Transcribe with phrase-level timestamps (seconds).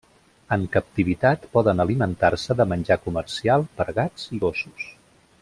[0.55, 4.91] En captivitat, poden alimentar-se de menjar comercial per a gats i gossos.